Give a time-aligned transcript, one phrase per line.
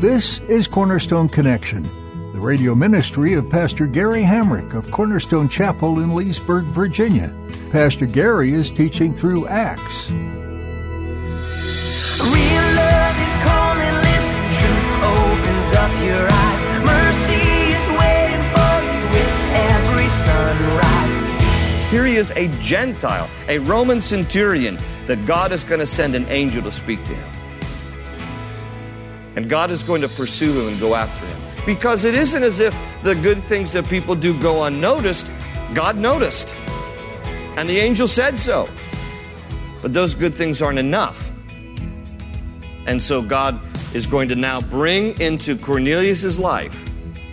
[0.00, 1.82] This is Cornerstone Connection,
[2.32, 7.34] the radio ministry of Pastor Gary Hamrick of Cornerstone Chapel in Leesburg, Virginia.
[7.70, 10.10] Pastor Gary is teaching through Acts.
[10.10, 10.24] Real
[12.80, 16.62] love is calling, listen, truth opens up your eyes.
[16.80, 21.90] Mercy is waiting for you with every sunrise.
[21.90, 26.26] Here he is, a Gentile, a Roman centurion, that God is going to send an
[26.30, 27.39] angel to speak to him.
[29.40, 31.38] And God is going to pursue him and go after him.
[31.64, 35.26] Because it isn't as if the good things that people do go unnoticed.
[35.72, 36.54] God noticed.
[37.56, 38.68] And the angel said so.
[39.80, 41.32] But those good things aren't enough.
[42.86, 43.58] And so God
[43.94, 46.76] is going to now bring into Cornelius' life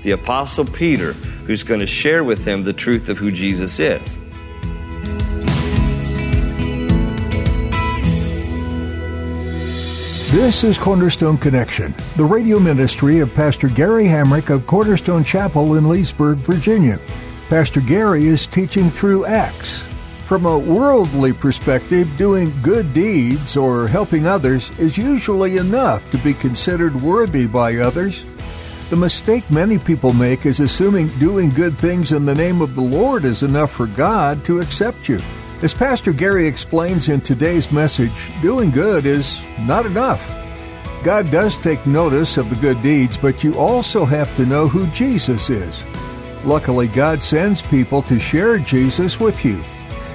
[0.03, 1.11] the Apostle Peter,
[1.45, 4.17] who's going to share with him the truth of who Jesus is.
[10.31, 15.87] This is Cornerstone Connection, the radio ministry of Pastor Gary Hamrick of Cornerstone Chapel in
[15.87, 16.99] Leesburg, Virginia.
[17.47, 19.79] Pastor Gary is teaching through Acts.
[20.25, 26.33] From a worldly perspective, doing good deeds or helping others is usually enough to be
[26.33, 28.25] considered worthy by others.
[28.89, 32.81] The mistake many people make is assuming doing good things in the name of the
[32.81, 35.19] Lord is enough for God to accept you.
[35.63, 38.11] As Pastor Gary explains in today's message,
[38.43, 40.31] doing good is not enough.
[41.03, 44.85] God does take notice of the good deeds, but you also have to know who
[44.87, 45.83] Jesus is.
[46.45, 49.59] Luckily, God sends people to share Jesus with you.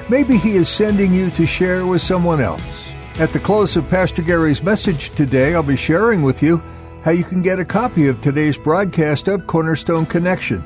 [0.08, 2.92] Maybe He is sending you to share with someone else.
[3.18, 6.62] At the close of Pastor Gary's message today, I'll be sharing with you
[7.02, 10.62] how you can get a copy of today's broadcast of Cornerstone Connection.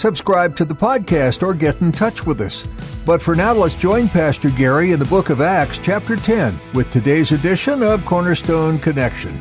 [0.00, 2.66] Subscribe to the podcast or get in touch with us.
[3.04, 6.90] But for now, let's join Pastor Gary in the book of Acts, chapter 10, with
[6.90, 9.38] today's edition of Cornerstone Connection.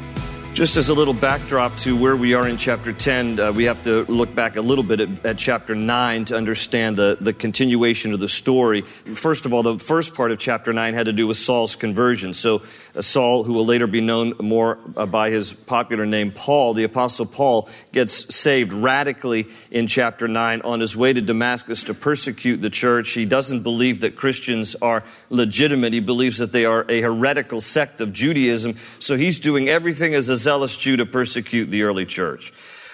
[0.54, 3.82] Just as a little backdrop to where we are in chapter 10, uh, we have
[3.84, 8.14] to look back a little bit at, at, chapter 9 to understand the, the continuation
[8.14, 8.82] of the story.
[8.82, 12.34] First of all, the first part of chapter 9 had to do with Saul's conversion.
[12.34, 16.74] So, uh, Saul, who will later be known more uh, by his popular name Paul,
[16.74, 21.94] the Apostle Paul, gets saved radically in chapter 9 on his way to Damascus to
[21.94, 23.12] persecute the church.
[23.12, 28.02] He doesn't believe that Christians are legitimate, he believes that they are a heretical sect
[28.02, 28.76] of Judaism.
[28.98, 32.54] So, he's doing everything as a zealous Jew to persecute the early church.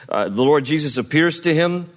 [0.09, 1.89] Uh, the Lord Jesus appears to him.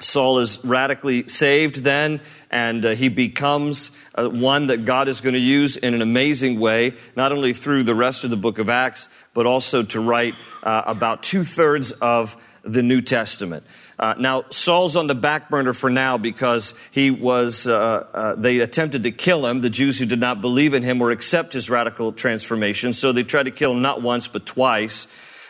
[0.00, 2.20] Saul is radically saved then,
[2.50, 6.58] and uh, he becomes uh, one that God is going to use in an amazing
[6.58, 10.34] way, not only through the rest of the book of Acts, but also to write
[10.62, 13.64] uh, about two thirds of the New Testament.
[13.98, 18.60] Uh, now, Saul's on the back burner for now because he was, uh, uh, they
[18.60, 21.70] attempted to kill him, the Jews who did not believe in him or accept his
[21.70, 22.92] radical transformation.
[22.92, 25.06] So they tried to kill him not once, but twice.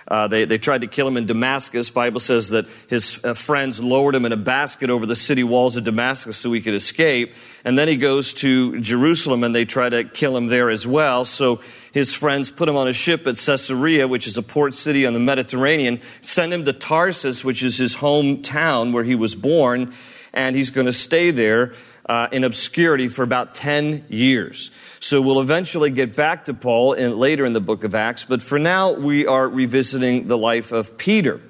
[0.06, 1.88] Uh, they, they tried to kill him in Damascus.
[1.90, 5.76] Bible says that his uh, friends lowered him in a basket over the city walls
[5.76, 7.32] of Damascus so he could escape.
[7.64, 11.24] And then he goes to Jerusalem and they try to kill him there as well.
[11.24, 11.60] So
[11.92, 15.14] his friends put him on a ship at Caesarea, which is a port city on
[15.14, 19.94] the Mediterranean, send him to Tarsus, which is his hometown where he was born,
[20.34, 21.72] and he's going to stay there
[22.06, 24.70] uh, in obscurity for about 10 years.
[25.00, 28.42] So we'll eventually get back to Paul in, later in the book of Acts, but
[28.42, 31.40] for now we are revisiting the life of Peter.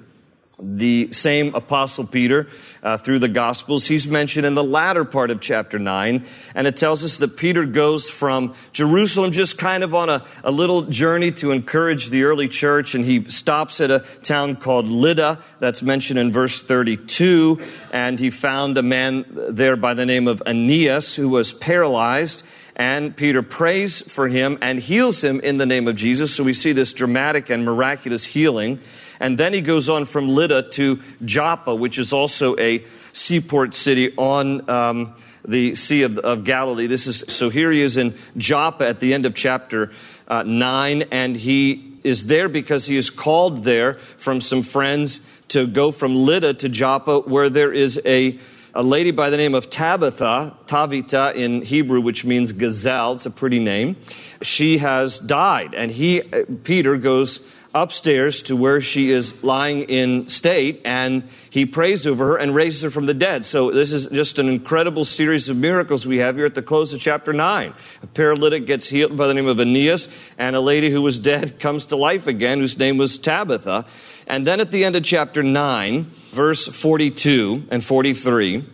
[0.57, 2.47] The same apostle Peter
[2.81, 6.77] uh, through the Gospels, he's mentioned in the latter part of chapter 9, and it
[6.77, 11.31] tells us that Peter goes from Jerusalem just kind of on a, a little journey
[11.33, 16.19] to encourage the early church, and he stops at a town called Lydda, that's mentioned
[16.19, 17.59] in verse 32,
[17.91, 22.43] and he found a man there by the name of Aeneas who was paralyzed
[22.75, 26.35] and Peter prays for him and heals him in the name of Jesus.
[26.35, 28.79] So we see this dramatic and miraculous healing.
[29.19, 32.83] And then he goes on from Lydda to Joppa, which is also a
[33.13, 35.15] seaport city on um,
[35.47, 36.87] the Sea of, of, Galilee.
[36.87, 39.91] This is so here he is in Joppa at the end of chapter
[40.27, 45.67] uh, nine, and he is there because he is called there from some friends to
[45.67, 48.39] go from Lydda to Joppa, where there is a
[48.77, 53.13] a lady by the name of Tabitha, Tavita in Hebrew, which means gazelle.
[53.13, 53.95] It's a pretty name.
[54.41, 56.21] She has died, and he,
[56.65, 57.39] Peter, goes
[57.75, 62.81] upstairs to where she is lying in state, and he prays over her and raises
[62.81, 63.43] her from the dead.
[63.43, 66.93] So, this is just an incredible series of miracles we have here at the close
[66.93, 67.73] of chapter 9.
[68.01, 71.59] A paralytic gets healed by the name of Aeneas, and a lady who was dead
[71.59, 73.85] comes to life again, whose name was Tabitha.
[74.25, 78.65] And then at the end of chapter 9, verse 42 and 43,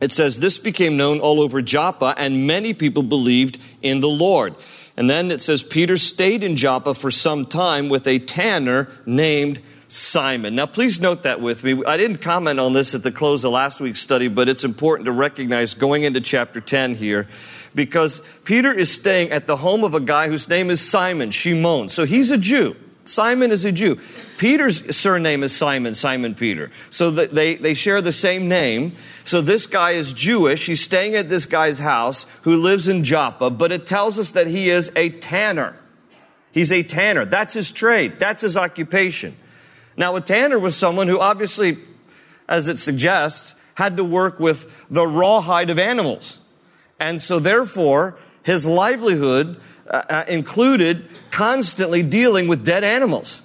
[0.00, 4.54] it says, This became known all over Joppa, and many people believed in the Lord.
[4.96, 9.60] And then it says, Peter stayed in Joppa for some time with a tanner named
[9.88, 10.54] Simon.
[10.56, 11.82] Now, please note that with me.
[11.86, 15.06] I didn't comment on this at the close of last week's study, but it's important
[15.06, 17.28] to recognize going into chapter 10 here
[17.74, 21.88] because Peter is staying at the home of a guy whose name is Simon, Shimon.
[21.88, 22.74] So he's a Jew.
[23.08, 23.98] Simon is a Jew.
[24.36, 26.70] Peter's surname is Simon, Simon Peter.
[26.90, 28.96] So they, they share the same name.
[29.24, 30.66] So this guy is Jewish.
[30.66, 34.46] He's staying at this guy's house who lives in Joppa, but it tells us that
[34.46, 35.76] he is a tanner.
[36.52, 37.24] He's a tanner.
[37.24, 38.18] That's his trade.
[38.18, 39.36] That's his occupation.
[39.96, 41.78] Now, a tanner was someone who obviously,
[42.48, 46.38] as it suggests, had to work with the rawhide of animals.
[46.98, 53.42] And so therefore, his livelihood uh, uh, included constantly dealing with dead animals.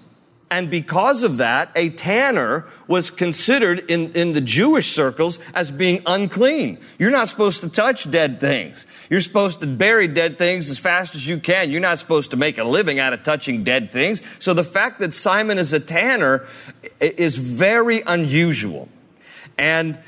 [0.52, 6.04] And because of that, a tanner was considered in, in the Jewish circles as being
[6.06, 6.78] unclean.
[7.00, 8.86] You're not supposed to touch dead things.
[9.10, 11.72] You're supposed to bury dead things as fast as you can.
[11.72, 14.22] You're not supposed to make a living out of touching dead things.
[14.40, 16.46] So the fact that Simon is a tanner
[17.00, 18.90] is very unusual.
[19.58, 20.00] And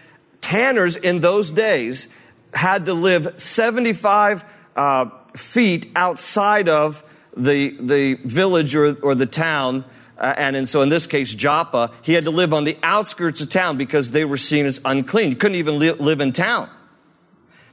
[0.42, 2.10] tanners in those days
[2.54, 4.44] had to live 75
[4.76, 7.04] uh, feet outside of
[7.36, 9.86] the, the village or, or the town.
[10.18, 13.42] Uh, and, and so in this case, Joppa, he had to live on the outskirts
[13.42, 15.32] of town because they were seen as unclean.
[15.32, 16.70] He couldn't even li- live in town.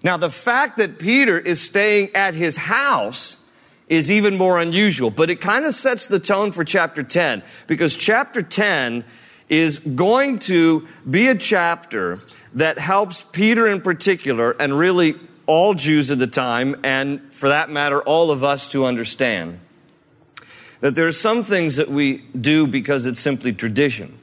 [0.02, 3.36] Now, the fact that Peter is staying at his house
[3.88, 7.96] is even more unusual, but it kind of sets the tone for chapter 10 because
[7.96, 9.04] chapter 10
[9.48, 12.20] is going to be a chapter
[12.54, 15.16] that helps Peter in particular and really
[15.50, 19.58] all Jews at the time, and for that matter, all of us to understand
[20.79, 24.17] that there are some things that we do because it's simply tradition,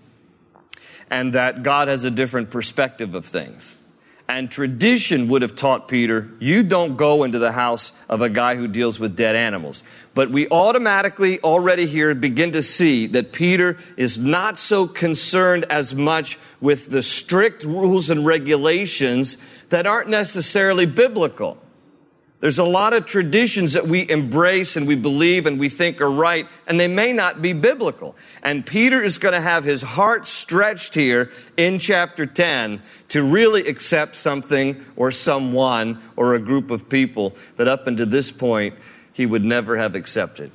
[1.09, 3.76] and that God has a different perspective of things.
[4.29, 8.55] And tradition would have taught Peter, you don't go into the house of a guy
[8.55, 9.83] who deals with dead animals.
[10.13, 15.95] But we automatically already here begin to see that Peter is not so concerned as
[15.95, 19.37] much with the strict rules and regulations
[19.69, 21.57] that aren't necessarily biblical.
[22.39, 26.11] There's a lot of traditions that we embrace and we believe and we think are
[26.11, 28.15] right, and they may not be biblical.
[28.43, 33.67] And Peter is going to have his heart stretched here in chapter 10 to really
[33.67, 38.75] accept something or someone or a group of people that up until this point
[39.13, 40.51] he would never have accepted.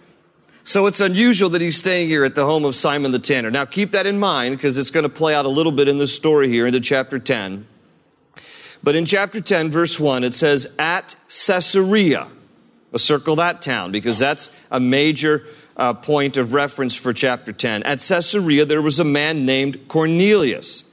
[0.63, 3.51] So it's unusual that he's staying here at the home of Simon the Tanner.
[3.51, 5.99] Now keep that in mind because it's going to play out a little bit in
[5.99, 7.67] the story here into chapter 10.
[8.83, 12.29] But in chapter 10, verse 1, it says, at Caesarea.
[12.91, 15.47] We'll circle that town because that's a major
[15.77, 17.85] uh, point of reference for chapter 10.
[17.85, 20.85] At Caesarea, there was a man named Cornelius,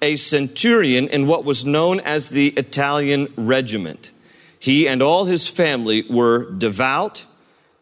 [0.00, 4.12] a centurion in what was known as the Italian regiment.
[4.58, 7.24] He and all his family were devout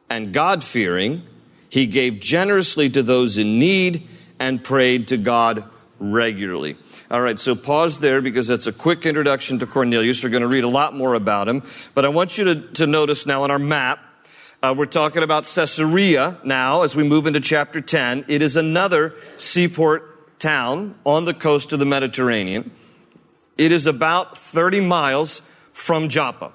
[0.08, 1.22] and God fearing.
[1.68, 4.08] He gave generously to those in need
[4.38, 5.64] and prayed to God
[5.98, 6.76] regularly.
[7.10, 10.22] All right, so pause there because that's a quick introduction to Cornelius.
[10.22, 11.62] We're going to read a lot more about him.
[11.94, 14.00] But I want you to, to notice now on our map,
[14.62, 18.24] uh, we're talking about Caesarea now as we move into chapter 10.
[18.28, 22.70] It is another seaport town on the coast of the Mediterranean.
[23.58, 26.52] It is about 30 miles from Joppa.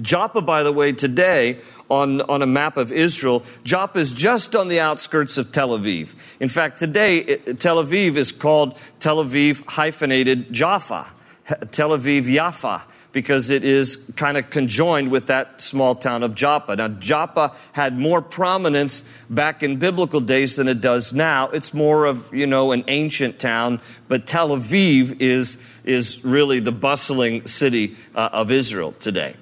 [0.00, 4.68] Joppa, by the way, today on, on a map of Israel, Joppa is just on
[4.68, 6.14] the outskirts of Tel Aviv.
[6.40, 11.08] In fact, today, it, Tel Aviv is called Tel Aviv hyphenated Jaffa,
[11.70, 16.76] Tel Aviv Yaffa, because it is kind of conjoined with that small town of Joppa.
[16.76, 21.48] Now, Joppa had more prominence back in biblical days than it does now.
[21.48, 26.70] It's more of, you know, an ancient town, but Tel Aviv is, is really the
[26.70, 29.34] bustling city uh, of Israel today.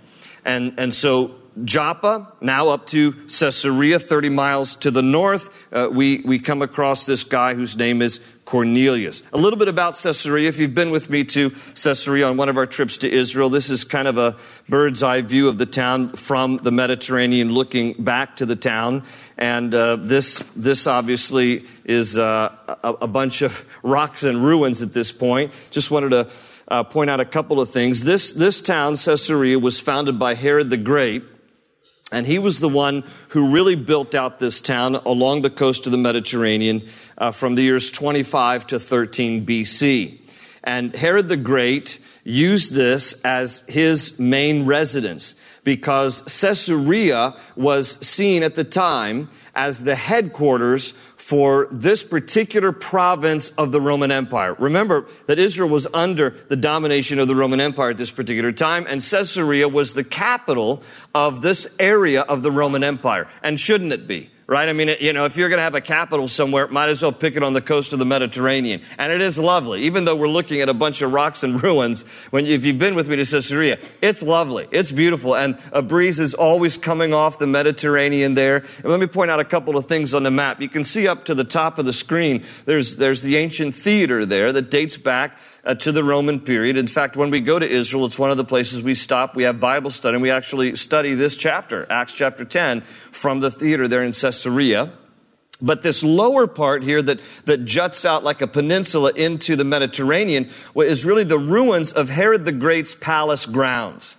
[0.45, 1.35] And, and so
[1.65, 7.07] Joppa, now up to Caesarea, 30 miles to the north, uh, we, we come across
[7.07, 9.23] this guy whose name is Cornelius.
[9.33, 10.49] A little bit about Caesarea.
[10.49, 13.71] If you've been with me to Caesarea on one of our trips to Israel, this
[13.71, 14.37] is kind of a
[14.69, 19.03] bird's eye view of the town from the Mediterranean looking back to the town.
[19.39, 24.93] And uh, this, this obviously is uh, a, a bunch of rocks and ruins at
[24.93, 25.53] this point.
[25.71, 26.31] Just wanted to
[26.69, 28.05] uh, point out a couple of things.
[28.05, 31.25] This, this town, Caesarea, was founded by Herod the Great
[32.13, 35.93] And he was the one who really built out this town along the coast of
[35.93, 40.21] the Mediterranean uh, from the years 25 to 13 BC.
[40.63, 45.35] And Herod the Great used this as his main residence
[45.65, 50.93] because Caesarea was seen at the time as the headquarters
[51.27, 54.55] for this particular province of the Roman Empire.
[54.61, 58.87] Remember that Israel was under the domination of the Roman Empire at this particular time,
[58.89, 60.85] and Caesarea was the capital
[61.17, 63.29] of this area of the Roman Empire.
[63.43, 64.31] And shouldn't it be?
[64.49, 64.69] Right?
[64.69, 67.13] I mean, you know, if you're going to have a capital somewhere, might as well
[67.13, 68.81] pick it on the coast of the Mediterranean.
[68.97, 72.03] And it is lovely, even though we're looking at a bunch of rocks and ruins.
[72.31, 76.21] When if you've been with me to Caesarea, it's lovely, it's beautiful, and a breeze
[76.21, 78.57] is always coming off the Mediterranean there.
[78.57, 80.61] And let me point out a couple of things on the map.
[80.61, 82.45] You can see up to the top of the screen.
[82.67, 86.79] There's there's the ancient theater there that dates back uh, to the Roman period.
[86.79, 89.35] In fact, when we go to Israel, it's one of the places we stop.
[89.35, 93.51] We have Bible study, and we actually study this chapter, Acts chapter 10, from the
[93.51, 94.93] theater there in Caesarea.
[95.61, 100.51] But this lower part here that, that juts out like a peninsula into the Mediterranean
[100.77, 104.17] is really the ruins of Herod the Great's palace grounds.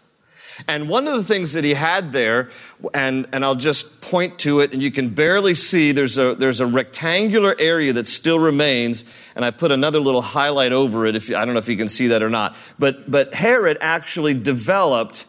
[0.68, 2.50] And one of the things that he had there,
[2.94, 6.60] and, and I'll just point to it, and you can barely see, there's a, there's
[6.60, 11.30] a rectangular area that still remains, and I put another little highlight over it, if
[11.30, 12.56] I don't know if you can see that or not.
[12.80, 15.26] But, but Herod actually developed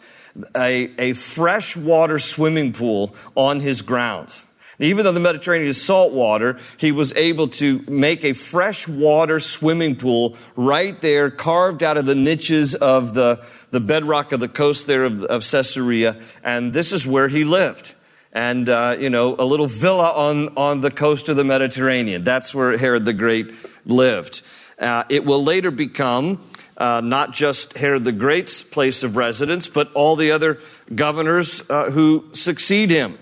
[0.56, 4.46] a, a freshwater swimming pool on his grounds.
[4.80, 9.96] Even though the Mediterranean is salt water, he was able to make a freshwater swimming
[9.96, 14.86] pool right there, carved out of the niches of the, the bedrock of the coast
[14.86, 16.20] there of, of Caesarea.
[16.44, 17.94] And this is where he lived.
[18.32, 22.22] And, uh, you know, a little villa on, on the coast of the Mediterranean.
[22.22, 23.52] That's where Herod the Great
[23.84, 24.42] lived.
[24.78, 29.92] Uh, it will later become uh, not just Herod the Great's place of residence, but
[29.94, 30.60] all the other
[30.94, 33.18] governors uh, who succeed him.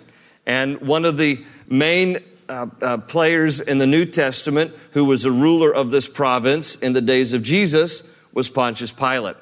[0.46, 5.32] And one of the main uh, uh, players in the New Testament who was a
[5.32, 9.36] ruler of this province in the days of Jesus was Pontius Pilate.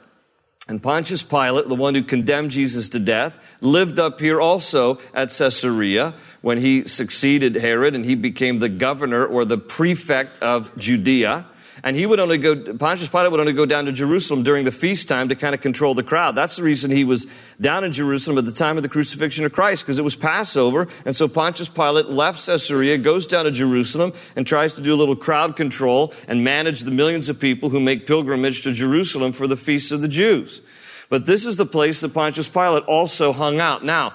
[0.66, 5.28] And Pontius Pilate, the one who condemned Jesus to death, lived up here also at
[5.28, 11.46] Caesarea when he succeeded Herod and he became the governor or the prefect of Judea.
[11.84, 14.72] And he would only go, Pontius Pilate would only go down to Jerusalem during the
[14.72, 16.34] feast time to kind of control the crowd.
[16.34, 17.26] That's the reason he was
[17.60, 20.88] down in Jerusalem at the time of the crucifixion of Christ, because it was Passover.
[21.04, 24.96] And so Pontius Pilate left Caesarea, goes down to Jerusalem, and tries to do a
[24.96, 29.46] little crowd control and manage the millions of people who make pilgrimage to Jerusalem for
[29.46, 30.62] the feasts of the Jews.
[31.10, 33.84] But this is the place that Pontius Pilate also hung out.
[33.84, 34.14] Now,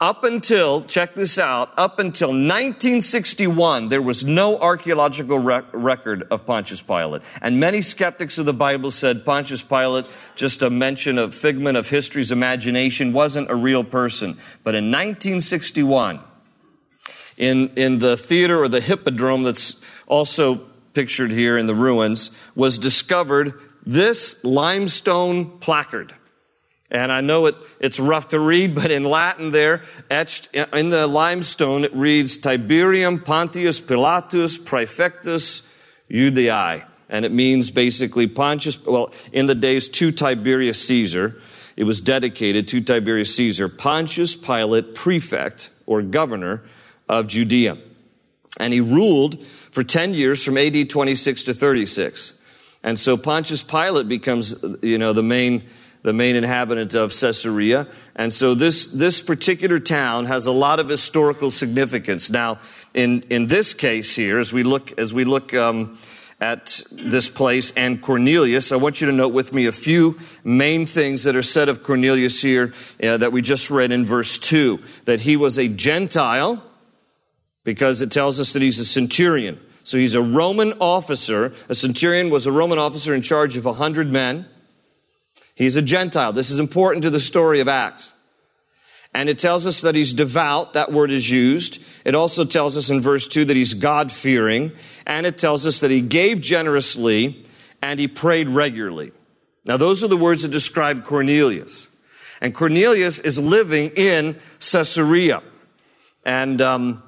[0.00, 6.46] up until, check this out, up until 1961, there was no archaeological rec- record of
[6.46, 7.20] Pontius Pilate.
[7.42, 11.90] And many skeptics of the Bible said Pontius Pilate, just a mention of figment of
[11.90, 14.38] history's imagination, wasn't a real person.
[14.64, 16.20] But in 1961,
[17.36, 19.76] in, in the theater or the hippodrome that's
[20.06, 23.52] also pictured here in the ruins, was discovered
[23.84, 26.14] this limestone placard.
[26.90, 31.06] And I know it, it's rough to read, but in Latin there, etched in the
[31.06, 35.62] limestone, it reads Tiberium Pontius Pilatus Praefectus
[36.10, 36.84] Judaei.
[37.08, 41.40] And it means basically Pontius, well, in the days to Tiberius Caesar,
[41.76, 46.62] it was dedicated to Tiberius Caesar, Pontius Pilate, prefect or governor
[47.08, 47.78] of Judea.
[48.58, 52.34] And he ruled for 10 years from AD 26 to 36.
[52.82, 55.64] And so Pontius Pilate becomes, you know, the main
[56.02, 57.86] the main inhabitant of Caesarea.
[58.16, 62.30] And so this, this particular town has a lot of historical significance.
[62.30, 62.58] Now,
[62.94, 65.98] in, in this case here, as we look, as we look, um,
[66.40, 68.72] at this place and Cornelius.
[68.72, 71.82] I want you to note with me a few main things that are said of
[71.82, 76.62] Cornelius here uh, that we just read in verse 2 that he was a Gentile
[77.62, 79.60] because it tells us that he's a centurion.
[79.82, 81.52] So he's a Roman officer.
[81.68, 84.46] A centurion was a Roman officer in charge of a hundred men.
[85.60, 86.32] He's a Gentile.
[86.32, 88.14] This is important to the story of Acts.
[89.12, 90.72] And it tells us that he's devout.
[90.72, 91.82] That word is used.
[92.02, 94.72] It also tells us in verse 2 that he's God fearing.
[95.04, 97.44] And it tells us that he gave generously
[97.82, 99.12] and he prayed regularly.
[99.66, 101.88] Now, those are the words that describe Cornelius.
[102.40, 105.42] And Cornelius is living in Caesarea.
[106.24, 107.02] And um,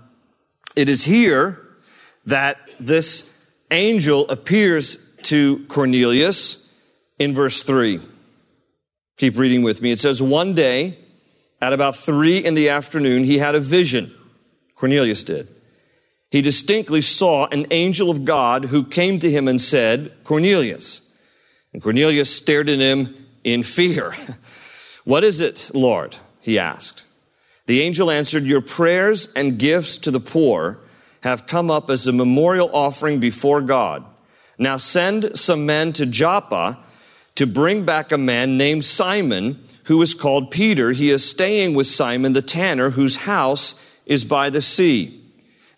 [0.77, 1.59] it is here
[2.27, 3.25] that this
[3.71, 6.69] angel appears to Cornelius
[7.19, 8.12] in verse 3.
[9.23, 9.93] Keep reading with me.
[9.93, 10.99] It says, One day,
[11.61, 14.13] at about three in the afternoon, he had a vision.
[14.75, 15.47] Cornelius did.
[16.29, 21.03] He distinctly saw an angel of God who came to him and said, Cornelius.
[21.73, 23.15] And Cornelius stared at him
[23.45, 24.13] in fear.
[25.05, 26.17] what is it, Lord?
[26.41, 27.05] He asked.
[27.67, 30.81] The angel answered, Your prayers and gifts to the poor
[31.21, 34.05] have come up as a memorial offering before God.
[34.59, 36.77] Now send some men to Joppa
[37.35, 40.93] to bring back a man named Simon, who is called Peter.
[40.93, 43.75] He is staying with Simon the tanner, whose house
[44.07, 45.19] is by the sea.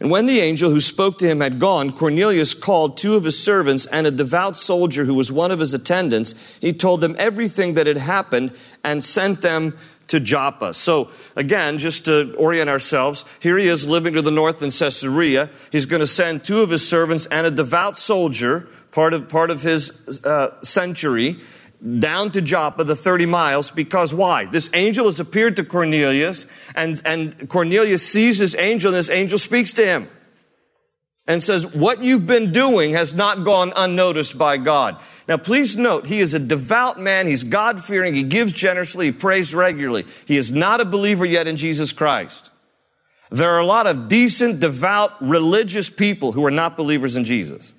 [0.00, 3.42] And when the angel who spoke to him had gone, Cornelius called two of his
[3.42, 6.34] servants and a devout soldier who was one of his attendants.
[6.60, 10.74] He told them everything that had happened and sent them to Joppa.
[10.74, 15.50] So again, just to orient ourselves, here he is living to the north in Caesarea.
[15.70, 19.50] He's going to send two of his servants and a devout soldier, part of, part
[19.50, 19.90] of his
[20.24, 21.40] uh, century,
[21.98, 24.46] down to Joppa, the 30 miles, because why?
[24.46, 29.38] This angel has appeared to Cornelius, and, and Cornelius sees this angel, and this angel
[29.38, 30.08] speaks to him
[31.26, 34.98] and says, What you've been doing has not gone unnoticed by God.
[35.26, 37.26] Now, please note, he is a devout man.
[37.26, 38.14] He's God fearing.
[38.14, 39.06] He gives generously.
[39.06, 40.06] He prays regularly.
[40.26, 42.50] He is not a believer yet in Jesus Christ.
[43.30, 47.74] There are a lot of decent, devout, religious people who are not believers in Jesus.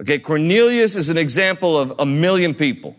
[0.00, 2.96] Okay, Cornelius is an example of a million people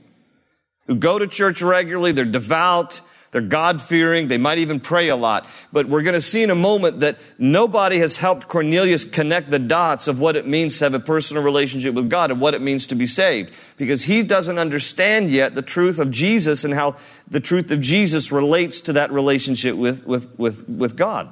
[0.87, 2.11] who go to church regularly.
[2.11, 3.01] They're devout.
[3.31, 4.27] They're God fearing.
[4.27, 5.47] They might even pray a lot.
[5.71, 9.59] But we're going to see in a moment that nobody has helped Cornelius connect the
[9.59, 12.61] dots of what it means to have a personal relationship with God and what it
[12.61, 13.51] means to be saved.
[13.77, 16.97] Because he doesn't understand yet the truth of Jesus and how
[17.29, 21.31] the truth of Jesus relates to that relationship with, with, with, with God.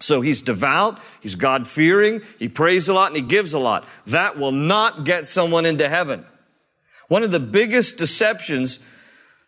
[0.00, 3.86] So he's devout, he's God fearing, he prays a lot, and he gives a lot.
[4.08, 6.26] That will not get someone into heaven.
[7.06, 8.80] One of the biggest deceptions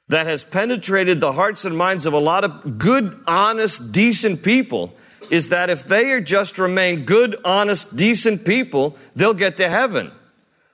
[0.08, 4.94] that has penetrated the hearts and minds of a lot of good, honest, decent people
[5.30, 10.12] is that if they are just remain good, honest, decent people, they'll get to heaven.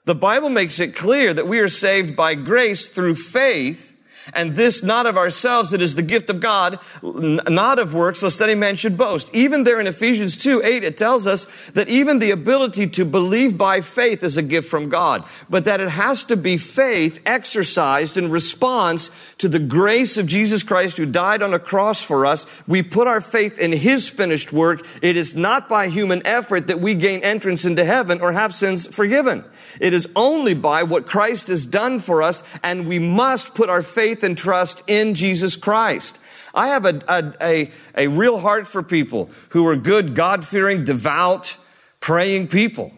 [0.05, 3.90] The Bible makes it clear that we are saved by grace through faith
[4.33, 8.41] and this not of ourselves, it is the gift of God, not of works, lest
[8.41, 9.31] any man should boast.
[9.35, 13.57] Even there in Ephesians 2, 8, it tells us that even the ability to believe
[13.57, 18.17] by faith is a gift from God, but that it has to be faith exercised
[18.17, 22.47] in response to the grace of Jesus Christ who died on a cross for us.
[22.67, 24.87] We put our faith in His finished work.
[25.03, 28.87] It is not by human effort that we gain entrance into heaven or have sins
[28.87, 29.45] forgiven.
[29.79, 33.83] It is only by what Christ has done for us, and we must put our
[33.83, 36.19] faith and trust in Jesus Christ.
[36.55, 40.85] I have a, a, a, a real heart for people who are good, God fearing,
[40.85, 41.57] devout,
[42.01, 42.93] praying people.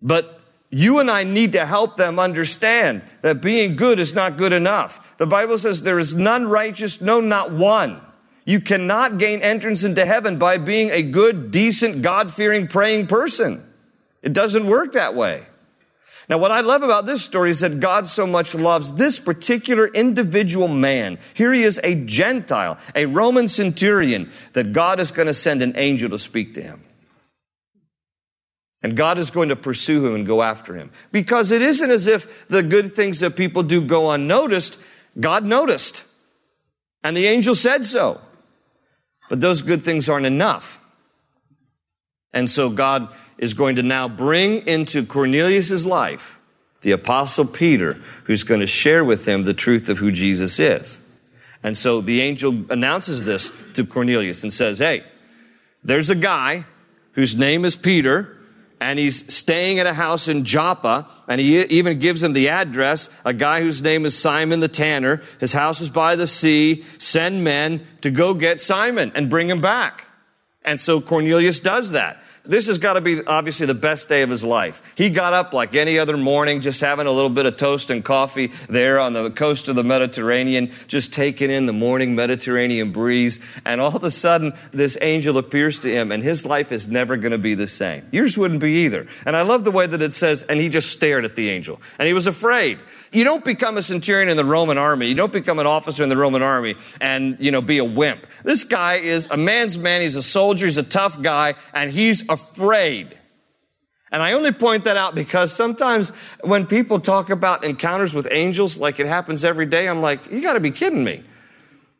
[0.00, 4.52] But you and I need to help them understand that being good is not good
[4.52, 5.00] enough.
[5.18, 8.00] The Bible says there is none righteous, no, not one.
[8.44, 13.64] You cannot gain entrance into heaven by being a good, decent, God fearing, praying person.
[14.22, 15.46] It doesn't work that way.
[16.28, 19.86] Now, what I love about this story is that God so much loves this particular
[19.86, 21.18] individual man.
[21.34, 25.74] Here he is a Gentile, a Roman centurion, that God is going to send an
[25.76, 26.82] angel to speak to him.
[28.82, 30.90] And God is going to pursue him and go after him.
[31.12, 34.76] Because it isn't as if the good things that people do go unnoticed.
[35.18, 36.04] God noticed.
[37.02, 38.20] And the angel said so.
[39.28, 40.80] But those good things aren't enough.
[42.32, 46.36] And so God is going to now bring into Cornelius' life
[46.82, 51.00] the apostle Peter, who's going to share with him the truth of who Jesus is.
[51.62, 55.02] And so the angel announces this to Cornelius and says, Hey,
[55.82, 56.64] there's a guy
[57.12, 58.36] whose name is Peter,
[58.80, 63.08] and he's staying at a house in Joppa, and he even gives him the address,
[63.24, 65.22] a guy whose name is Simon the tanner.
[65.40, 66.84] His house is by the sea.
[66.98, 70.04] Send men to go get Simon and bring him back.
[70.64, 74.30] And so Cornelius does that this has got to be obviously the best day of
[74.30, 74.82] his life.
[74.94, 78.04] He got up like any other morning, just having a little bit of toast and
[78.04, 83.40] coffee there on the coast of the Mediterranean, just taking in the morning Mediterranean breeze.
[83.64, 87.16] And all of a sudden, this angel appears to him, and his life is never
[87.16, 88.06] going to be the same.
[88.12, 89.06] Yours wouldn't be either.
[89.24, 91.80] And I love the way that it says, and he just stared at the angel,
[91.98, 92.78] and he was afraid.
[93.16, 95.06] You don't become a centurion in the Roman army.
[95.06, 98.26] You don't become an officer in the Roman army and, you know, be a wimp.
[98.44, 100.02] This guy is a man's man.
[100.02, 100.66] He's a soldier.
[100.66, 103.16] He's a tough guy, and he's afraid.
[104.12, 106.10] And I only point that out because sometimes
[106.42, 110.42] when people talk about encounters with angels, like it happens every day, I'm like, you
[110.42, 111.24] gotta be kidding me.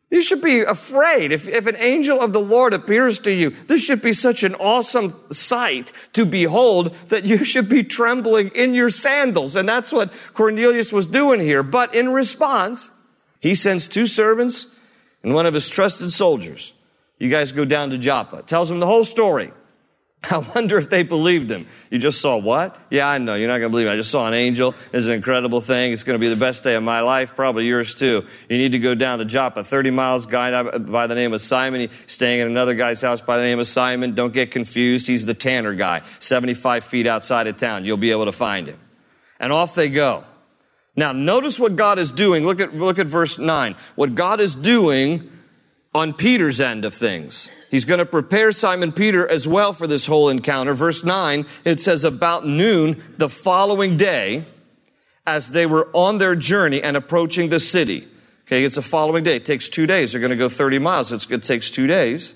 [0.09, 1.33] You should be afraid.
[1.33, 4.55] If, if an angel of the Lord appears to you, this should be such an
[4.55, 9.57] awesome sight to behold that you should be trembling in your sandals.
[9.57, 11.61] And that's what Cornelius was doing here.
[11.61, 12.89] But in response,
[13.41, 14.67] he sends two servants
[15.23, 16.73] and one of his trusted soldiers.
[17.19, 18.43] You guys go down to Joppa.
[18.43, 19.51] Tells them the whole story.
[20.31, 21.67] I wonder if they believed him.
[21.89, 22.77] You just saw what?
[22.89, 23.35] Yeah, I know.
[23.35, 23.91] You're not going to believe it.
[23.91, 24.75] I just saw an angel.
[24.91, 25.93] It's an incredible thing.
[25.93, 28.25] It's going to be the best day of my life, probably yours too.
[28.49, 31.81] You need to go down to Joppa, 30 miles, guy by the name of Simon.
[31.81, 34.15] He's staying at another guy's house by the name of Simon.
[34.15, 35.07] Don't get confused.
[35.07, 37.85] He's the tanner guy, 75 feet outside of town.
[37.85, 38.79] You'll be able to find him.
[39.39, 40.25] And off they go.
[40.95, 42.43] Now, notice what God is doing.
[42.43, 43.75] Look at, look at verse 9.
[43.95, 45.31] What God is doing
[45.93, 47.49] on Peter's end of things.
[47.69, 50.73] He's going to prepare Simon Peter as well for this whole encounter.
[50.73, 54.45] Verse 9, it says, About noon the following day,
[55.25, 58.07] as they were on their journey and approaching the city.
[58.47, 59.35] Okay, it's the following day.
[59.35, 60.11] It takes two days.
[60.11, 61.11] They're going to go 30 miles.
[61.11, 62.33] It's, it takes two days.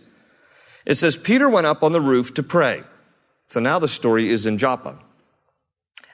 [0.85, 2.83] It says, Peter went up on the roof to pray.
[3.47, 4.99] So now the story is in Joppa.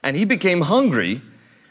[0.03, 1.21] And he became hungry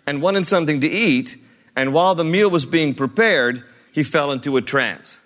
[0.06, 1.36] and wanted something to eat.
[1.76, 5.20] And while the meal was being prepared, he fell into a trance.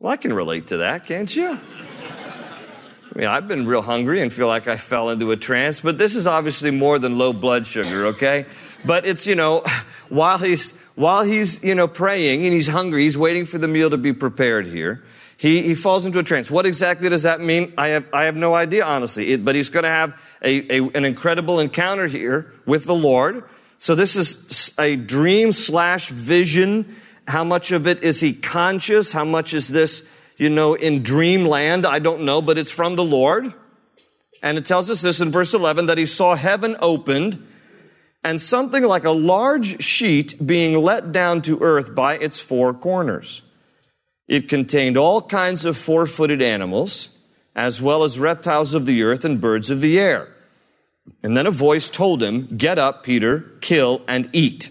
[0.00, 1.48] Well, I can relate to that, can't you?
[1.48, 5.98] I mean, I've been real hungry and feel like I fell into a trance, but
[5.98, 8.46] this is obviously more than low blood sugar, okay?
[8.84, 9.64] But it's, you know,
[10.08, 13.90] while he's, while he's, you know, praying and he's hungry, he's waiting for the meal
[13.90, 15.02] to be prepared here.
[15.36, 16.48] He, he falls into a trance.
[16.48, 17.74] What exactly does that mean?
[17.76, 19.32] I have, I have no idea, honestly.
[19.32, 23.42] It, but he's going to have a, a, an incredible encounter here with the Lord.
[23.78, 26.94] So this is a dream slash vision
[27.28, 29.12] how much of it is he conscious?
[29.12, 30.02] How much is this,
[30.38, 31.84] you know, in dreamland?
[31.84, 33.52] I don't know, but it's from the Lord.
[34.42, 37.46] And it tells us this in verse 11 that he saw heaven opened
[38.24, 43.42] and something like a large sheet being let down to earth by its four corners.
[44.26, 47.10] It contained all kinds of four footed animals,
[47.54, 50.34] as well as reptiles of the earth and birds of the air.
[51.22, 54.70] And then a voice told him, Get up, Peter, kill and eat.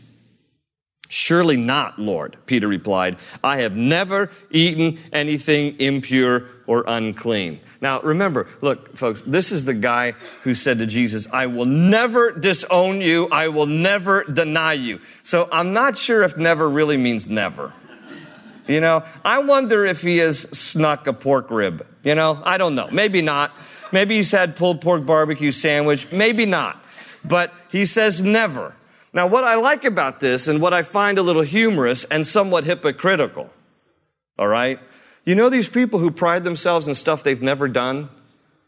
[1.09, 3.17] Surely not, Lord, Peter replied.
[3.43, 7.61] I have never eaten anything impure or unclean.
[7.79, 12.31] Now, remember, look, folks, this is the guy who said to Jesus, I will never
[12.31, 13.27] disown you.
[13.27, 14.99] I will never deny you.
[15.23, 17.71] So I'm not sure if never really means never.
[18.67, 21.87] You know, I wonder if he has snuck a pork rib.
[22.03, 22.89] You know, I don't know.
[22.91, 23.51] Maybe not.
[23.93, 26.11] Maybe he's had pulled pork barbecue sandwich.
[26.11, 26.83] Maybe not.
[27.23, 28.75] But he says never.
[29.17, 32.65] Now, what I like about this and what I find a little humorous and somewhat
[32.65, 33.49] hypocritical,
[34.37, 34.79] all right?
[35.25, 38.09] You know these people who pride themselves in stuff they've never done,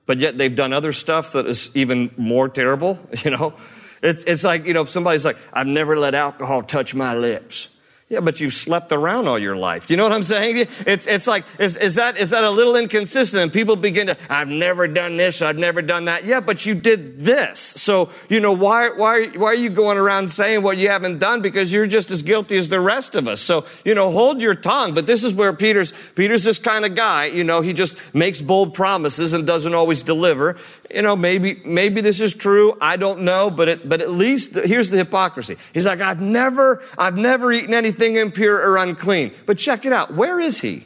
[0.07, 3.53] but yet they've done other stuff that is even more terrible, you know?
[4.01, 7.69] It's, it's like, you know, somebody's like, I've never let alcohol touch my lips.
[8.11, 9.85] Yeah, but you've slept around all your life.
[9.85, 10.65] Do you know what I'm saying?
[10.87, 13.43] It's, it's like, is, is, that, is that a little inconsistent?
[13.43, 16.25] And people begin to, I've never done this, I've never done that.
[16.25, 17.59] Yeah, but you did this.
[17.59, 21.43] So, you know, why, why, why are you going around saying what you haven't done?
[21.43, 23.41] Because you're just as guilty as the rest of us.
[23.41, 24.95] So, you know, hold your tongue.
[24.95, 28.41] But this is where Peter's, Peter's this kind of guy, you know, he just makes
[28.41, 30.57] bold promises and doesn't always deliver
[30.93, 32.78] you know, maybe, maybe this is true.
[32.82, 35.58] I don't know, but it, but at least here's the hypocrisy.
[35.73, 39.34] He's like, I've never, I've never eaten anything impure or unclean.
[39.45, 40.13] But check it out.
[40.13, 40.86] Where is he?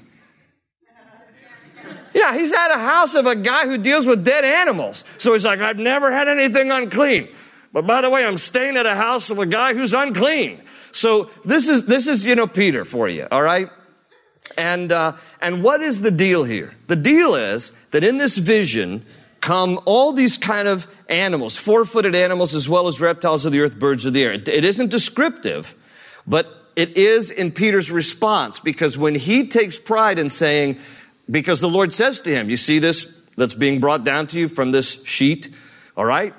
[2.13, 5.03] Yeah, he's at a house of a guy who deals with dead animals.
[5.17, 7.27] So he's like, I've never had anything unclean.
[7.71, 10.61] But by the way, I'm staying at a house of a guy who's unclean.
[10.91, 13.67] So this is, this is, you know, Peter for you, all right?
[14.57, 16.75] And, uh, and what is the deal here?
[16.85, 19.03] The deal is that in this vision,
[19.43, 23.59] come all these kind of animals, four footed animals as well as reptiles of the
[23.59, 24.31] earth, birds of the air.
[24.31, 25.75] It isn't descriptive,
[26.25, 30.77] but it is in Peter's response because when he takes pride in saying,
[31.29, 34.47] because the Lord says to him, You see this that's being brought down to you
[34.47, 35.49] from this sheet?
[35.97, 36.33] All right,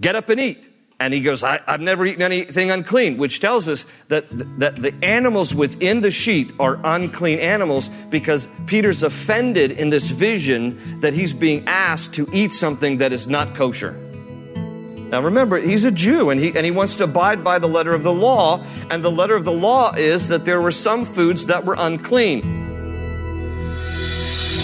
[0.00, 0.66] get up and eat.
[0.98, 4.26] And he goes, I, have never eaten anything unclean, which tells us that,
[4.58, 11.00] that the animals within the sheet are unclean animals because Peter's offended in this vision
[11.00, 13.92] that he's being asked to eat something that is not kosher.
[13.92, 17.94] Now remember, he's a Jew and he, and he wants to abide by the letter
[17.94, 21.46] of the law, and the letter of the law is that there were some foods
[21.46, 22.40] that were unclean.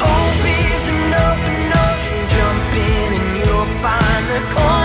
[0.01, 4.82] Open ocean, jump in and you'll find the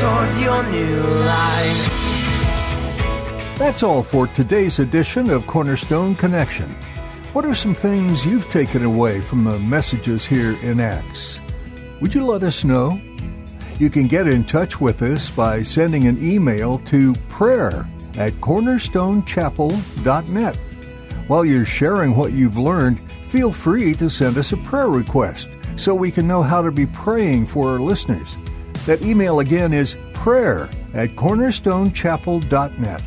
[0.00, 1.94] towards your new life.
[3.58, 6.68] That's all for today's edition of Cornerstone Connection.
[7.32, 11.40] What are some things you've taken away from the messages here in Acts?
[12.00, 13.00] Would you let us know?
[13.80, 20.56] You can get in touch with us by sending an email to prayer at cornerstonechapel.net.
[21.26, 25.92] While you're sharing what you've learned, feel free to send us a prayer request so
[25.92, 28.36] we can know how to be praying for our listeners.
[28.88, 33.02] That email again is prayer at cornerstonechapel.net.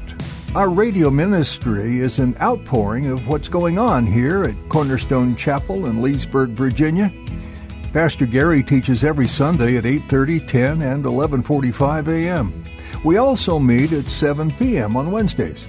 [0.53, 6.03] Our radio ministry is an outpouring of what's going on here at Cornerstone Chapel in
[6.03, 7.11] Leesburg, Virginia.
[7.93, 12.63] Pastor Gary teaches every Sunday at 8:30, 10, and 11:45 a.m.
[13.03, 14.95] We also meet at 7 p.m.
[14.95, 15.65] on Wednesdays.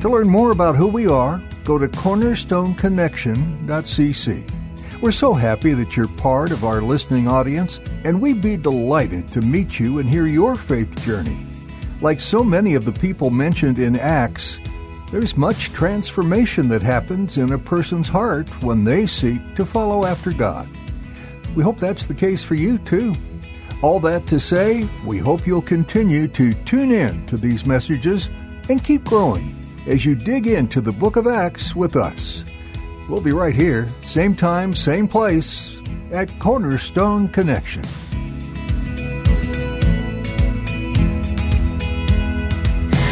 [0.00, 4.63] To learn more about who we are, go to cornerstoneconnection.cc.
[5.04, 9.42] We're so happy that you're part of our listening audience, and we'd be delighted to
[9.42, 11.36] meet you and hear your faith journey.
[12.00, 14.58] Like so many of the people mentioned in Acts,
[15.12, 20.32] there's much transformation that happens in a person's heart when they seek to follow after
[20.32, 20.66] God.
[21.54, 23.14] We hope that's the case for you too.
[23.82, 28.30] All that to say, we hope you'll continue to tune in to these messages
[28.70, 29.54] and keep growing
[29.86, 32.42] as you dig into the book of Acts with us.
[33.06, 35.78] We'll be right here, same time, same place,
[36.10, 37.82] at Cornerstone Connection.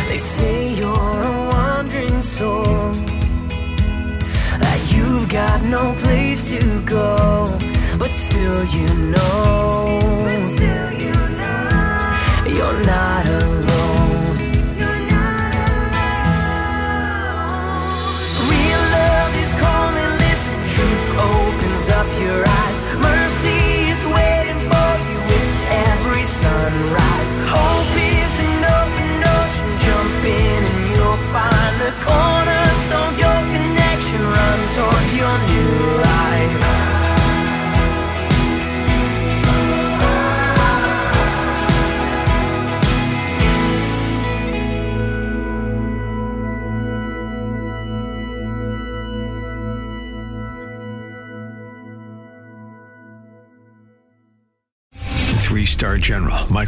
[0.08, 2.64] They say you're a wandering soul,
[4.58, 7.58] that you've got no place to go,
[7.98, 9.98] but still you know,
[12.46, 13.71] you're not alone.